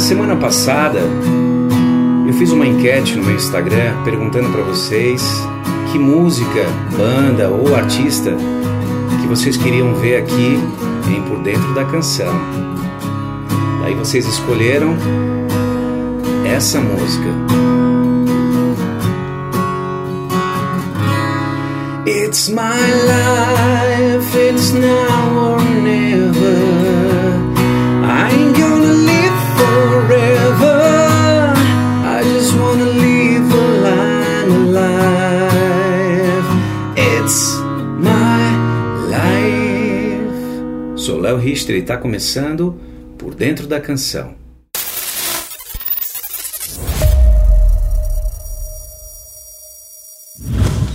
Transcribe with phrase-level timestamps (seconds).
[0.00, 1.00] semana passada
[2.26, 5.22] eu fiz uma enquete no meu Instagram perguntando para vocês
[5.92, 6.64] que música,
[6.96, 8.34] banda ou artista
[9.20, 10.58] que vocês queriam ver aqui
[11.14, 12.32] em Por Dentro da Canção.
[13.82, 14.96] Daí vocês escolheram
[16.46, 17.28] essa música.
[22.06, 22.56] It's my
[23.06, 25.79] life, it's now or
[41.50, 42.78] Richter está começando
[43.18, 44.36] por dentro da canção.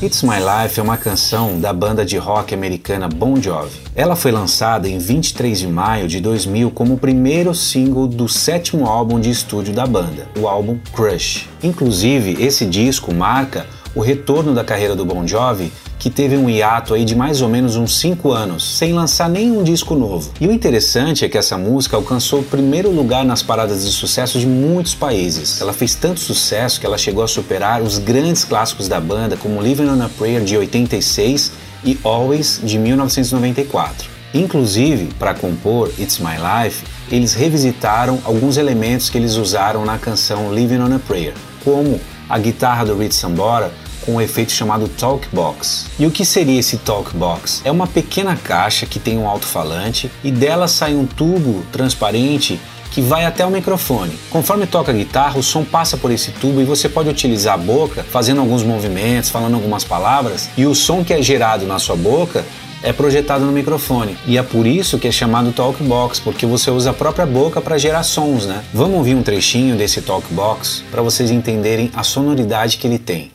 [0.00, 3.78] It's My Life é uma canção da banda de rock americana Bon Jovi.
[3.94, 8.86] Ela foi lançada em 23 de maio de 2000 como o primeiro single do sétimo
[8.86, 11.46] álbum de estúdio da banda, o álbum Crush.
[11.62, 13.66] Inclusive, esse disco marca
[13.98, 17.48] o retorno da carreira do Bon Jovi que teve um hiato aí de mais ou
[17.48, 20.30] menos uns 5 anos, sem lançar nenhum disco novo.
[20.40, 24.38] E o interessante é que essa música alcançou o primeiro lugar nas paradas de sucesso
[24.38, 25.60] de muitos países.
[25.60, 29.60] Ela fez tanto sucesso que ela chegou a superar os grandes clássicos da banda, como
[29.60, 31.50] Living on a Prayer de 86
[31.82, 34.08] e Always de 1994.
[34.32, 40.54] Inclusive, para compor It's My Life, eles revisitaram alguns elementos que eles usaram na canção
[40.54, 43.72] Living on a Prayer, como a guitarra do Rich Sambora
[44.08, 45.84] com um efeito chamado Talkbox.
[45.98, 47.60] E o que seria esse Talkbox?
[47.62, 52.58] É uma pequena caixa que tem um alto-falante e dela sai um tubo transparente
[52.90, 54.18] que vai até o microfone.
[54.30, 57.58] Conforme toca a guitarra, o som passa por esse tubo e você pode utilizar a
[57.58, 61.94] boca fazendo alguns movimentos, falando algumas palavras, e o som que é gerado na sua
[61.94, 62.42] boca
[62.82, 64.16] é projetado no microfone.
[64.26, 67.76] E é por isso que é chamado Talkbox, porque você usa a própria boca para
[67.76, 68.64] gerar sons, né?
[68.72, 73.30] Vamos ouvir um trechinho desse Talkbox para vocês entenderem a sonoridade que ele tem.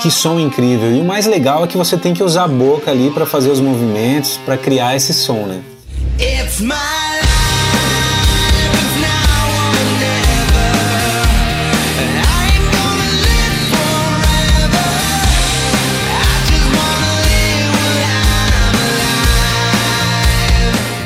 [0.00, 0.94] Que som incrível!
[0.94, 3.50] E o mais legal é que você tem que usar a boca ali para fazer
[3.50, 5.60] os movimentos, para criar esse som, né?
[6.18, 7.09] It's my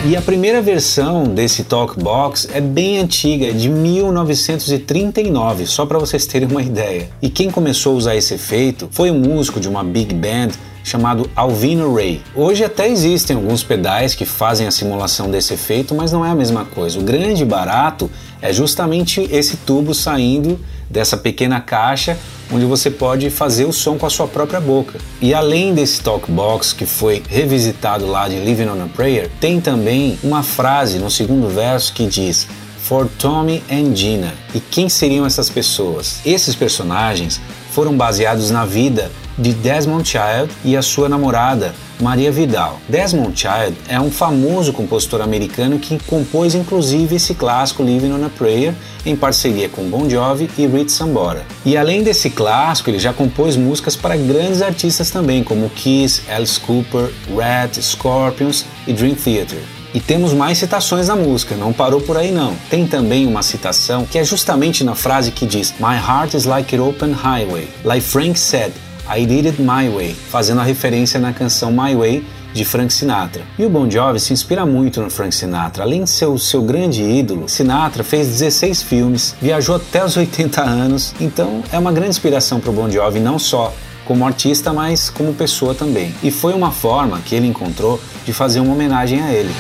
[0.07, 6.27] E a primeira versão desse Talkbox é bem antiga, é de 1939, só para vocês
[6.27, 7.09] terem uma ideia.
[7.23, 10.51] E quem começou a usar esse efeito foi um músico de uma big band
[10.85, 12.21] chamado Alvino Ray.
[12.35, 16.35] Hoje até existem alguns pedais que fazem a simulação desse efeito, mas não é a
[16.35, 17.01] mesma coisa.
[17.01, 18.11] O grande barato
[18.43, 20.61] é justamente esse tubo saindo
[20.91, 22.19] dessa pequena caixa
[22.53, 24.99] onde você pode fazer o som com a sua própria boca.
[25.21, 30.19] E além desse talkbox que foi revisitado lá de Living on a Prayer, tem também
[30.23, 32.47] uma frase no segundo verso que diz
[32.83, 34.35] For Tommy and Gina.
[34.55, 36.21] E quem seriam essas pessoas?
[36.25, 37.41] Esses personagens
[37.71, 42.81] foram baseados na vida de Desmond Child e a sua namorada, Maria Vidal.
[42.89, 48.29] Desmond Child é um famoso compositor americano que compôs inclusive esse clássico Living on a
[48.29, 48.75] Prayer
[49.07, 51.45] em parceria com Bon Jovi e Rich Sambora.
[51.65, 56.59] E além desse clássico, ele já compôs músicas para grandes artistas também, como Kiss, Alice
[56.61, 59.63] Cooper, Rat, Scorpions e Dream Theater.
[59.95, 62.57] E temos mais citações na música, não parou por aí não.
[62.69, 66.75] Tem também uma citação que é justamente na frase que diz My heart is like
[66.75, 67.69] an open highway.
[67.85, 68.73] Like Frank said,
[69.09, 73.43] I Did It My Way, fazendo a referência na canção My Way de Frank Sinatra.
[73.59, 75.83] E o Bon Jovi se inspira muito no Frank Sinatra.
[75.83, 80.63] Além de ser o seu grande ídolo, Sinatra fez 16 filmes, viajou até os 80
[80.63, 85.11] anos, então é uma grande inspiração para o Bon Jovi, não só como artista, mas
[85.11, 86.15] como pessoa também.
[86.23, 89.55] E foi uma forma que ele encontrou de fazer uma homenagem a ele.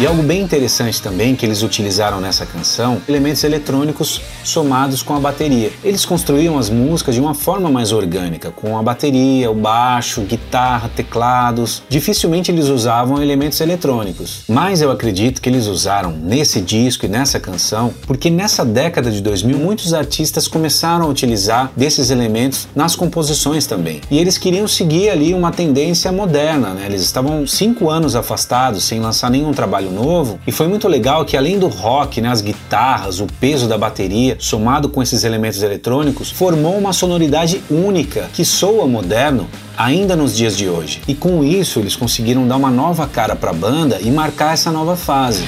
[0.00, 5.20] E algo bem interessante também que eles utilizaram nessa canção, elementos eletrônicos somados com a
[5.20, 5.70] bateria.
[5.84, 10.90] Eles construíam as músicas de uma forma mais orgânica, com a bateria, o baixo, guitarra,
[10.94, 11.84] teclados.
[11.88, 17.38] Dificilmente eles usavam elementos eletrônicos, mas eu acredito que eles usaram nesse disco e nessa
[17.38, 23.64] canção, porque nessa década de 2000 muitos artistas começaram a utilizar desses elementos nas composições
[23.64, 24.00] também.
[24.10, 26.86] E eles queriam seguir ali uma tendência moderna, né?
[26.86, 31.24] Eles estavam cinco anos afastados sem lançar nenhum trabalho trabalho novo e foi muito legal
[31.24, 35.62] que além do rock, né, as guitarras, o peso da bateria, somado com esses elementos
[35.62, 41.02] eletrônicos, formou uma sonoridade única que soa moderno ainda nos dias de hoje.
[41.06, 44.70] E com isso eles conseguiram dar uma nova cara para a banda e marcar essa
[44.70, 45.42] nova fase.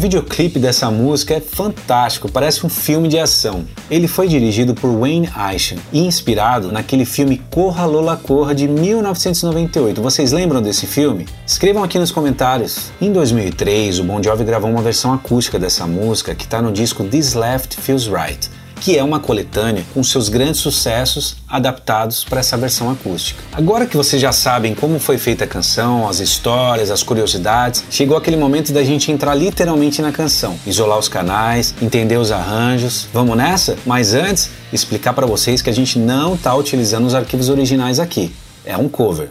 [0.00, 3.66] Videoclipe dessa música é fantástico, parece um filme de ação.
[3.90, 10.00] Ele foi dirigido por Wayne Isham e inspirado naquele filme Corra Lola Corra de 1998.
[10.00, 11.28] Vocês lembram desse filme?
[11.46, 12.90] Escrevam aqui nos comentários.
[12.98, 17.04] Em 2003, o Bon Jovi gravou uma versão acústica dessa música que está no disco
[17.04, 18.48] This Left Feels Right
[18.80, 23.42] que é uma coletânea com seus grandes sucessos adaptados para essa versão acústica.
[23.52, 28.16] Agora que vocês já sabem como foi feita a canção, as histórias, as curiosidades, chegou
[28.16, 33.06] aquele momento da gente entrar literalmente na canção, isolar os canais, entender os arranjos.
[33.12, 33.76] Vamos nessa?
[33.84, 38.32] Mas antes, explicar para vocês que a gente não está utilizando os arquivos originais aqui.
[38.64, 39.30] É um cover.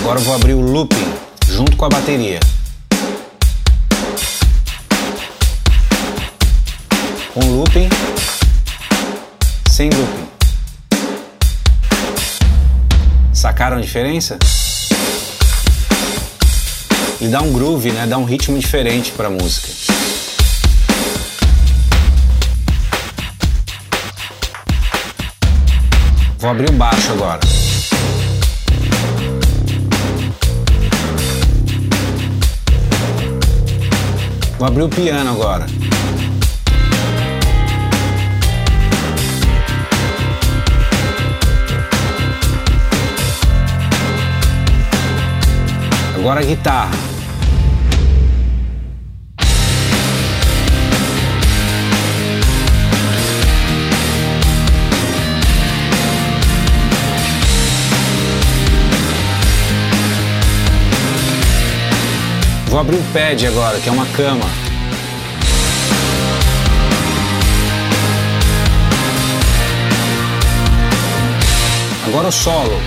[0.00, 1.12] Agora eu vou abrir o looping
[1.48, 2.40] junto com a bateria.
[9.80, 10.28] Sem looping.
[13.32, 14.38] Sacaram a diferença?
[17.18, 18.06] E dá um groove, né?
[18.06, 19.68] Dá um ritmo diferente para a música.
[26.38, 27.40] Vou abrir o baixo agora.
[34.58, 35.64] Vou abrir o piano agora.
[46.20, 46.90] Agora a guitarra.
[62.66, 64.44] Vou abrir o pad agora, que é uma cama.
[72.06, 72.78] Agora o solo.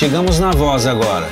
[0.00, 1.28] Chegamos na voz agora.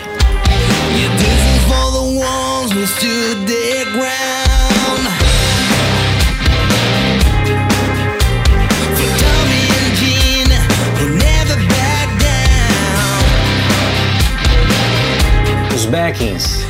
[15.74, 16.67] Os backings.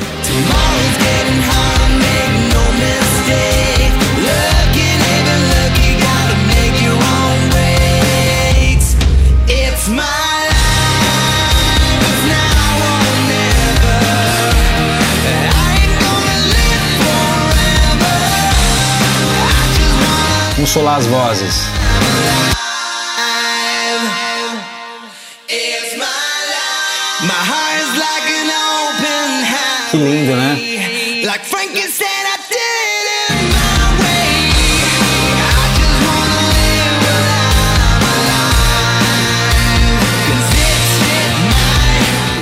[20.79, 22.68] Solar as vozes.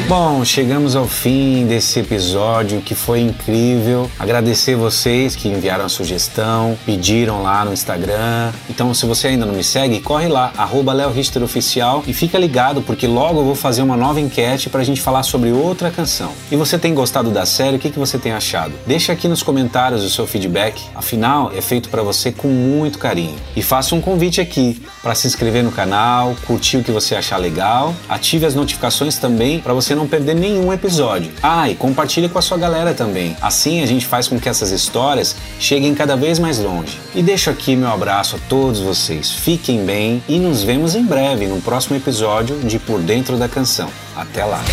[0.08, 4.10] Bom, chegamos ao fim desse episódio que foi incrível.
[4.18, 8.54] Agradecer vocês que enviaram a sugestão, pediram lá no Instagram.
[8.70, 10.94] Então, se você ainda não me segue, corre lá, arroba
[11.44, 15.02] Oficial e fica ligado porque logo eu vou fazer uma nova enquete para a gente
[15.02, 16.32] falar sobre outra canção.
[16.50, 17.76] E você tem gostado da série?
[17.76, 18.72] O que, que você tem achado?
[18.86, 20.82] Deixa aqui nos comentários o seu feedback.
[20.96, 23.36] Afinal, é feito para você com muito carinho.
[23.58, 27.36] E faça um convite aqui para se inscrever no canal, curtir o que você achar
[27.36, 31.32] legal, ative as notificações também para você não perder nenhum episódio.
[31.44, 33.36] Ah, e compartilhe com a sua galera também.
[33.42, 37.00] Assim a gente faz com que essas histórias cheguem cada vez mais longe.
[37.14, 39.32] E deixo aqui meu abraço a todos vocês.
[39.32, 43.90] Fiquem bem e nos vemos em breve no próximo episódio de Por Dentro da Canção.
[44.16, 44.64] Até lá.